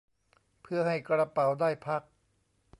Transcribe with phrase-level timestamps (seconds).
[0.61, 2.01] เพื่อให้กระเป๋าได้พัก